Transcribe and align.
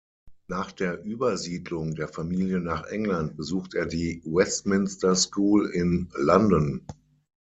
Nach 0.47 0.71
der 0.71 1.03
Übersiedlung 1.03 1.93
der 1.93 2.07
Familie 2.07 2.59
nach 2.59 2.85
England 2.87 3.37
besucht 3.37 3.75
er 3.75 3.85
die 3.85 4.23
"Westminster 4.25 5.15
School" 5.15 5.67
in 5.69 6.09
London. 6.15 6.87